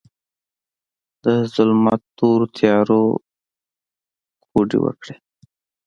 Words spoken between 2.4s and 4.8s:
تیارو، کوډې